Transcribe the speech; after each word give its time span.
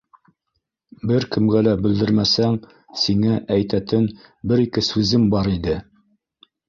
—Бер 1.09 1.25
кемгә 1.35 1.61
лә 1.67 1.73
белдермәсәң, 1.83 2.57
сиңә 3.03 3.35
әйтәтен 3.59 4.09
бер-ике 4.53 4.85
сүзем 4.89 5.29
бар 5.35 5.51
иде... 5.59 5.77